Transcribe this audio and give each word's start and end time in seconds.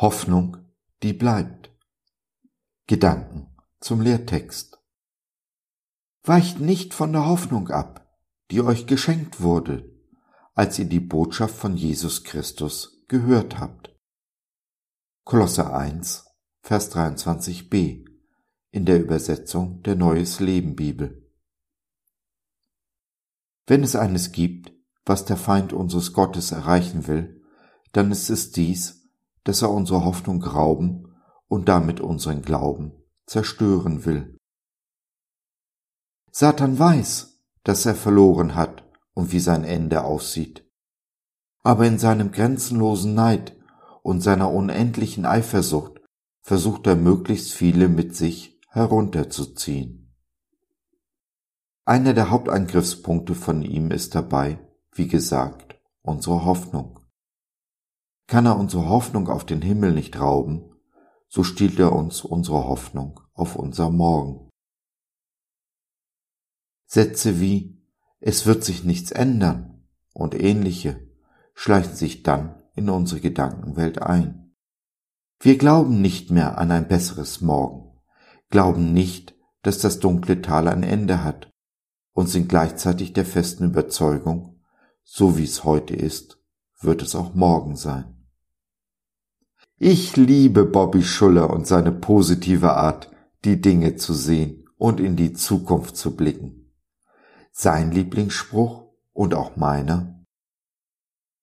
Hoffnung, 0.00 0.56
die 1.02 1.12
bleibt. 1.12 1.70
Gedanken 2.86 3.54
zum 3.80 4.00
Lehrtext. 4.00 4.78
Weicht 6.22 6.58
nicht 6.58 6.94
von 6.94 7.12
der 7.12 7.26
Hoffnung 7.26 7.68
ab, 7.68 8.10
die 8.50 8.62
euch 8.62 8.86
geschenkt 8.86 9.42
wurde, 9.42 9.94
als 10.54 10.78
ihr 10.78 10.86
die 10.86 11.00
Botschaft 11.00 11.54
von 11.54 11.76
Jesus 11.76 12.24
Christus 12.24 13.04
gehört 13.08 13.58
habt. 13.58 13.94
Kolosse 15.24 15.70
1, 15.70 16.24
Vers 16.62 16.96
23b 16.96 18.06
in 18.70 18.86
der 18.86 19.02
Übersetzung 19.02 19.82
der 19.82 19.96
Neues 19.96 20.40
Leben 20.40 20.76
Bibel. 20.76 21.30
Wenn 23.66 23.82
es 23.82 23.96
eines 23.96 24.32
gibt, 24.32 24.72
was 25.04 25.26
der 25.26 25.36
Feind 25.36 25.74
unseres 25.74 26.14
Gottes 26.14 26.52
erreichen 26.52 27.06
will, 27.06 27.44
dann 27.92 28.10
ist 28.10 28.30
es 28.30 28.50
dies, 28.50 28.99
dass 29.44 29.62
er 29.62 29.70
unsere 29.70 30.04
Hoffnung 30.04 30.42
rauben 30.42 31.14
und 31.48 31.68
damit 31.68 32.00
unseren 32.00 32.42
Glauben 32.42 32.92
zerstören 33.26 34.04
will. 34.04 34.36
Satan 36.30 36.78
weiß, 36.78 37.40
dass 37.64 37.86
er 37.86 37.94
verloren 37.94 38.54
hat 38.54 38.84
und 39.14 39.32
wie 39.32 39.40
sein 39.40 39.64
Ende 39.64 40.04
aussieht. 40.04 40.66
Aber 41.62 41.86
in 41.86 41.98
seinem 41.98 42.32
grenzenlosen 42.32 43.14
Neid 43.14 43.56
und 44.02 44.20
seiner 44.20 44.50
unendlichen 44.50 45.26
Eifersucht 45.26 46.00
versucht 46.40 46.86
er 46.86 46.96
möglichst 46.96 47.52
viele 47.52 47.88
mit 47.88 48.16
sich 48.16 48.58
herunterzuziehen. 48.68 50.14
Einer 51.84 52.14
der 52.14 52.30
Hauptangriffspunkte 52.30 53.34
von 53.34 53.62
ihm 53.62 53.90
ist 53.90 54.14
dabei, 54.14 54.58
wie 54.92 55.08
gesagt, 55.08 55.74
unsere 56.02 56.44
Hoffnung. 56.44 56.99
Kann 58.30 58.46
er 58.46 58.56
unsere 58.56 58.88
Hoffnung 58.88 59.26
auf 59.26 59.44
den 59.44 59.60
Himmel 59.60 59.92
nicht 59.92 60.20
rauben, 60.20 60.76
so 61.26 61.42
stiehlt 61.42 61.80
er 61.80 61.90
uns 61.90 62.22
unsere 62.22 62.62
Hoffnung 62.68 63.18
auf 63.34 63.56
unser 63.56 63.90
Morgen. 63.90 64.48
Sätze 66.86 67.40
wie 67.40 67.82
es 68.20 68.46
wird 68.46 68.62
sich 68.62 68.84
nichts 68.84 69.10
ändern 69.10 69.84
und 70.12 70.40
ähnliche 70.40 71.08
schleichen 71.54 71.96
sich 71.96 72.22
dann 72.22 72.62
in 72.76 72.88
unsere 72.88 73.20
Gedankenwelt 73.20 74.00
ein. 74.00 74.54
Wir 75.40 75.58
glauben 75.58 76.00
nicht 76.00 76.30
mehr 76.30 76.56
an 76.56 76.70
ein 76.70 76.86
besseres 76.86 77.40
Morgen, 77.40 77.98
glauben 78.48 78.92
nicht, 78.92 79.34
dass 79.62 79.80
das 79.80 79.98
dunkle 79.98 80.40
Tal 80.40 80.68
ein 80.68 80.84
Ende 80.84 81.24
hat 81.24 81.50
und 82.12 82.28
sind 82.28 82.48
gleichzeitig 82.48 83.12
der 83.12 83.26
festen 83.26 83.64
Überzeugung, 83.64 84.60
so 85.02 85.36
wie 85.36 85.44
es 85.44 85.64
heute 85.64 85.96
ist, 85.96 86.38
wird 86.80 87.02
es 87.02 87.16
auch 87.16 87.34
morgen 87.34 87.74
sein. 87.74 88.19
Ich 89.82 90.14
liebe 90.18 90.66
Bobby 90.66 91.02
Schuller 91.02 91.48
und 91.48 91.66
seine 91.66 91.90
positive 91.90 92.74
Art, 92.74 93.10
die 93.46 93.62
Dinge 93.62 93.96
zu 93.96 94.12
sehen 94.12 94.68
und 94.76 95.00
in 95.00 95.16
die 95.16 95.32
Zukunft 95.32 95.96
zu 95.96 96.14
blicken. 96.16 96.70
Sein 97.50 97.90
Lieblingsspruch 97.90 98.92
und 99.14 99.32
auch 99.32 99.56
meiner? 99.56 100.22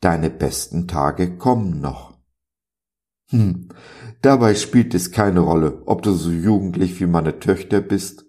Deine 0.02 0.30
besten 0.30 0.88
Tage 0.88 1.40
kommen 1.40 1.82
noch. 1.82 2.20
Hm, 3.30 3.70
dabei 4.22 4.54
spielt 4.54 4.94
es 4.94 5.12
keine 5.12 5.40
Rolle, 5.40 5.82
ob 5.88 6.04
du 6.04 6.12
so 6.12 6.30
jugendlich 6.30 7.00
wie 7.00 7.08
meine 7.08 7.40
Töchter 7.40 7.82
bist 7.82 8.28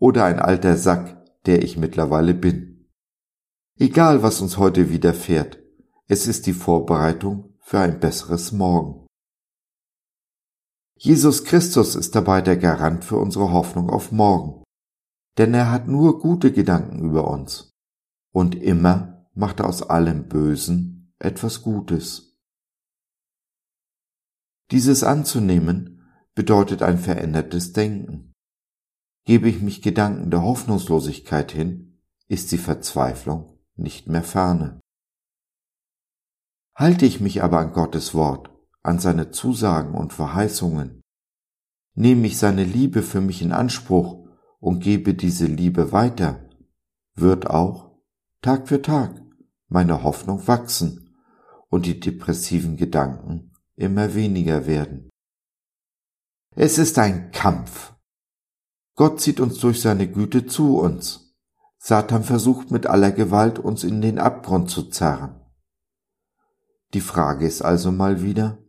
oder 0.00 0.24
ein 0.24 0.40
alter 0.40 0.76
Sack, 0.76 1.24
der 1.46 1.62
ich 1.62 1.76
mittlerweile 1.76 2.34
bin. 2.34 2.88
Egal, 3.78 4.24
was 4.24 4.40
uns 4.40 4.58
heute 4.58 4.90
widerfährt, 4.90 5.62
es 6.08 6.26
ist 6.26 6.48
die 6.48 6.54
Vorbereitung 6.54 7.54
für 7.60 7.78
ein 7.78 8.00
besseres 8.00 8.50
Morgen. 8.50 9.03
Jesus 10.96 11.44
Christus 11.44 11.96
ist 11.96 12.14
dabei 12.14 12.40
der 12.40 12.56
Garant 12.56 13.04
für 13.04 13.16
unsere 13.16 13.50
Hoffnung 13.52 13.90
auf 13.90 14.12
morgen, 14.12 14.62
denn 15.38 15.52
er 15.52 15.70
hat 15.70 15.88
nur 15.88 16.20
gute 16.20 16.52
Gedanken 16.52 17.00
über 17.00 17.28
uns 17.28 17.70
und 18.32 18.54
immer 18.54 19.28
macht 19.34 19.60
er 19.60 19.68
aus 19.68 19.82
allem 19.82 20.28
Bösen 20.28 21.12
etwas 21.18 21.62
Gutes. 21.62 22.38
Dieses 24.70 25.02
anzunehmen 25.04 26.02
bedeutet 26.34 26.82
ein 26.82 26.98
verändertes 26.98 27.72
Denken. 27.72 28.32
Gebe 29.26 29.48
ich 29.48 29.60
mich 29.60 29.82
Gedanken 29.82 30.30
der 30.30 30.42
Hoffnungslosigkeit 30.42 31.52
hin, 31.52 32.00
ist 32.28 32.52
die 32.52 32.58
Verzweiflung 32.58 33.58
nicht 33.76 34.08
mehr 34.08 34.22
ferne. 34.22 34.80
Halte 36.74 37.06
ich 37.06 37.20
mich 37.20 37.42
aber 37.42 37.58
an 37.58 37.72
Gottes 37.72 38.14
Wort, 38.14 38.50
an 38.84 38.98
seine 38.98 39.30
Zusagen 39.30 39.94
und 39.94 40.12
Verheißungen, 40.12 41.00
nehme 41.94 42.26
ich 42.26 42.38
seine 42.38 42.64
Liebe 42.64 43.02
für 43.02 43.20
mich 43.20 43.40
in 43.42 43.50
Anspruch 43.50 44.28
und 44.60 44.80
gebe 44.80 45.14
diese 45.14 45.46
Liebe 45.46 45.90
weiter, 45.90 46.48
wird 47.14 47.48
auch 47.48 47.98
Tag 48.42 48.68
für 48.68 48.82
Tag 48.82 49.22
meine 49.68 50.02
Hoffnung 50.02 50.46
wachsen 50.46 51.16
und 51.70 51.86
die 51.86 51.98
depressiven 51.98 52.76
Gedanken 52.76 53.52
immer 53.74 54.14
weniger 54.14 54.66
werden. 54.66 55.08
Es 56.54 56.78
ist 56.78 56.98
ein 56.98 57.32
Kampf. 57.32 57.94
Gott 58.96 59.20
zieht 59.20 59.40
uns 59.40 59.58
durch 59.58 59.80
seine 59.80 60.06
Güte 60.08 60.46
zu 60.46 60.78
uns. 60.78 61.34
Satan 61.78 62.22
versucht 62.22 62.70
mit 62.70 62.86
aller 62.86 63.10
Gewalt 63.10 63.58
uns 63.58 63.82
in 63.82 64.00
den 64.02 64.18
Abgrund 64.18 64.70
zu 64.70 64.84
zerren. 64.90 65.40
Die 66.92 67.00
Frage 67.00 67.46
ist 67.46 67.62
also 67.62 67.90
mal 67.90 68.22
wieder, 68.22 68.63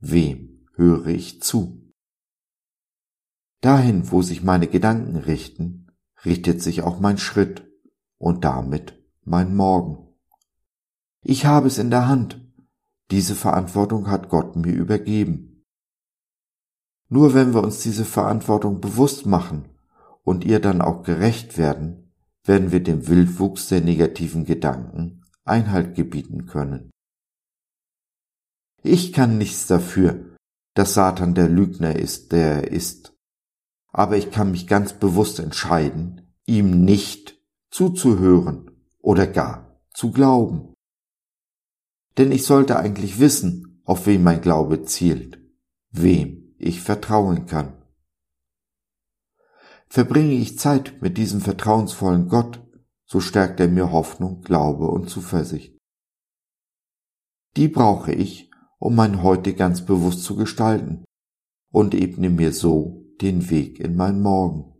Wem 0.00 0.66
höre 0.74 1.06
ich 1.06 1.42
zu? 1.42 1.92
Dahin, 3.60 4.12
wo 4.12 4.22
sich 4.22 4.42
meine 4.42 4.68
Gedanken 4.68 5.16
richten, 5.16 5.88
richtet 6.24 6.62
sich 6.62 6.82
auch 6.82 7.00
mein 7.00 7.18
Schritt 7.18 7.68
und 8.18 8.44
damit 8.44 9.02
mein 9.24 9.56
Morgen. 9.56 10.14
Ich 11.22 11.46
habe 11.46 11.66
es 11.66 11.78
in 11.78 11.90
der 11.90 12.06
Hand. 12.06 12.40
Diese 13.10 13.34
Verantwortung 13.34 14.08
hat 14.08 14.28
Gott 14.28 14.54
mir 14.54 14.72
übergeben. 14.72 15.64
Nur 17.08 17.34
wenn 17.34 17.54
wir 17.54 17.62
uns 17.62 17.80
diese 17.80 18.04
Verantwortung 18.04 18.80
bewusst 18.80 19.26
machen 19.26 19.68
und 20.22 20.44
ihr 20.44 20.60
dann 20.60 20.80
auch 20.82 21.02
gerecht 21.02 21.58
werden, 21.58 22.12
werden 22.44 22.70
wir 22.70 22.82
dem 22.82 23.08
Wildwuchs 23.08 23.68
der 23.68 23.80
negativen 23.80 24.44
Gedanken 24.44 25.24
Einhalt 25.44 25.94
gebieten 25.94 26.46
können. 26.46 26.90
Ich 28.82 29.12
kann 29.12 29.38
nichts 29.38 29.66
dafür, 29.66 30.36
dass 30.74 30.94
Satan 30.94 31.34
der 31.34 31.48
Lügner 31.48 31.96
ist, 31.96 32.32
der 32.32 32.62
er 32.62 32.70
ist. 32.70 33.12
Aber 33.90 34.16
ich 34.16 34.30
kann 34.30 34.50
mich 34.50 34.66
ganz 34.66 34.92
bewusst 34.92 35.40
entscheiden, 35.40 36.32
ihm 36.46 36.84
nicht 36.84 37.36
zuzuhören 37.70 38.70
oder 38.98 39.26
gar 39.26 39.82
zu 39.92 40.12
glauben. 40.12 40.74
Denn 42.16 42.32
ich 42.32 42.44
sollte 42.44 42.78
eigentlich 42.78 43.18
wissen, 43.18 43.82
auf 43.84 44.06
wen 44.06 44.22
mein 44.22 44.40
Glaube 44.40 44.84
zielt, 44.84 45.40
wem 45.90 46.54
ich 46.58 46.80
vertrauen 46.80 47.46
kann. 47.46 47.82
Verbringe 49.88 50.34
ich 50.34 50.58
Zeit 50.58 51.00
mit 51.00 51.16
diesem 51.16 51.40
vertrauensvollen 51.40 52.28
Gott, 52.28 52.62
so 53.06 53.20
stärkt 53.20 53.58
er 53.60 53.68
mir 53.68 53.90
Hoffnung, 53.90 54.42
Glaube 54.42 54.88
und 54.88 55.08
Zuversicht. 55.08 55.78
Die 57.56 57.68
brauche 57.68 58.12
ich, 58.12 58.47
um 58.78 58.94
mein 58.94 59.22
Heute 59.22 59.54
ganz 59.54 59.84
bewusst 59.84 60.22
zu 60.22 60.36
gestalten 60.36 61.04
und 61.70 61.94
ebne 61.94 62.30
mir 62.30 62.52
so 62.52 63.04
den 63.20 63.50
Weg 63.50 63.80
in 63.80 63.96
mein 63.96 64.20
Morgen. 64.20 64.74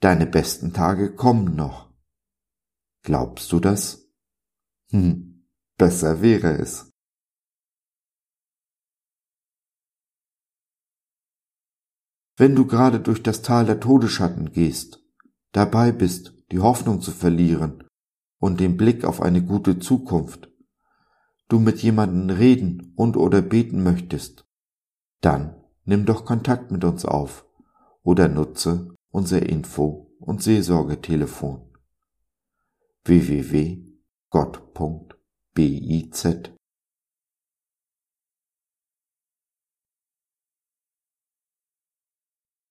Deine 0.00 0.26
besten 0.26 0.72
Tage 0.72 1.14
kommen 1.14 1.56
noch. 1.56 1.92
Glaubst 3.02 3.50
du 3.52 3.60
das? 3.60 4.10
Hm, 4.90 5.48
besser 5.78 6.20
wäre 6.20 6.58
es. 6.58 6.90
Wenn 12.36 12.54
du 12.54 12.66
gerade 12.66 13.00
durch 13.00 13.22
das 13.22 13.40
Tal 13.40 13.64
der 13.64 13.80
Todesschatten 13.80 14.52
gehst, 14.52 15.02
dabei 15.52 15.90
bist, 15.90 16.34
die 16.52 16.58
Hoffnung 16.58 17.00
zu 17.00 17.10
verlieren 17.10 17.88
und 18.38 18.60
den 18.60 18.76
Blick 18.76 19.04
auf 19.06 19.22
eine 19.22 19.42
gute 19.42 19.78
Zukunft, 19.78 20.50
du 21.48 21.58
mit 21.58 21.82
jemandem 21.82 22.36
reden 22.36 22.92
und 22.96 23.16
oder 23.16 23.42
beten 23.42 23.82
möchtest, 23.82 24.44
dann 25.20 25.62
nimm 25.84 26.06
doch 26.06 26.24
Kontakt 26.24 26.70
mit 26.70 26.84
uns 26.84 27.04
auf 27.04 27.46
oder 28.02 28.28
nutze 28.28 28.94
unser 29.10 29.42
Info- 29.42 30.12
und 30.18 30.42
Seelsorgetelefon 30.42 31.72
www.gott.biz 33.04 33.86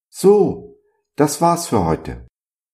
So, 0.09 0.79
das 1.15 1.41
war's 1.41 1.67
für 1.67 1.83
heute. 1.85 2.25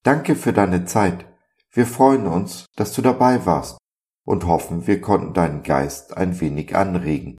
Danke 0.04 0.36
für 0.36 0.54
deine 0.54 0.86
Zeit. 0.86 1.26
Wir 1.72 1.88
freuen 1.88 2.28
uns, 2.28 2.66
dass 2.76 2.94
du 2.94 3.02
dabei 3.02 3.46
warst 3.46 3.81
und 4.26 4.46
hoffen, 4.46 4.88
wir 4.88 5.02
konnten 5.02 5.34
deinen 5.34 5.64
Geist 5.64 6.16
ein 6.18 6.40
wenig 6.40 6.76
anregen. 6.76 7.38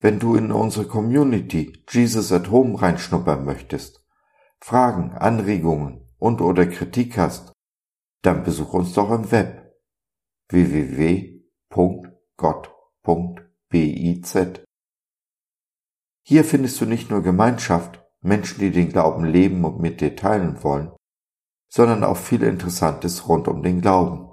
Wenn 0.00 0.18
du 0.18 0.34
in 0.36 0.52
unsere 0.52 0.86
Community 0.86 1.82
Jesus 1.88 2.32
at 2.32 2.50
Home 2.50 2.80
reinschnuppern 2.80 3.44
möchtest, 3.44 4.04
Fragen, 4.60 5.12
Anregungen 5.12 6.08
und 6.18 6.40
oder 6.40 6.66
Kritik 6.66 7.18
hast, 7.18 7.52
dann 8.22 8.42
besuch 8.44 8.72
uns 8.72 8.92
doch 8.94 9.10
im 9.10 9.30
Web 9.30 9.76
www.gott.biz. 10.48 11.18
Hier 16.28 16.44
findest 16.44 16.80
du 16.80 16.86
nicht 16.86 17.10
nur 17.10 17.22
Gemeinschaft, 17.22 18.04
Menschen, 18.20 18.58
die 18.58 18.70
den 18.72 18.88
Glauben 18.88 19.24
leben 19.24 19.64
und 19.64 19.78
mit 19.80 20.00
dir 20.00 20.16
teilen 20.16 20.62
wollen, 20.64 20.90
sondern 21.68 22.02
auch 22.02 22.16
viel 22.16 22.42
Interessantes 22.42 23.28
rund 23.28 23.46
um 23.48 23.62
den 23.62 23.80
Glauben. 23.80 24.32